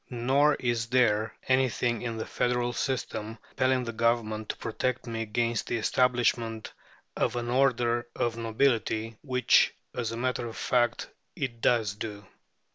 Nor 0.09 0.55
is 0.55 0.87
there 0.87 1.35
anything 1.47 2.01
in 2.01 2.17
the 2.17 2.25
federal 2.25 2.73
system 2.73 3.37
compelling 3.49 3.83
the 3.83 3.91
Government 3.93 4.49
to 4.49 4.57
protect 4.57 5.05
me 5.05 5.21
against 5.21 5.67
the 5.67 5.77
establishment 5.77 6.73
of 7.15 7.35
an 7.35 7.49
order 7.51 8.07
of 8.15 8.35
nobility, 8.35 9.19
which, 9.21 9.75
as 9.93 10.11
a 10.11 10.17
matter 10.17 10.47
of 10.47 10.57
fact, 10.57 11.07
it 11.35 11.61
does 11.61 11.93
do. 11.93 12.25